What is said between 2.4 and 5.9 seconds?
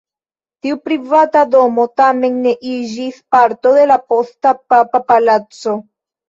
ne iĝis parto de la posta papa palaco.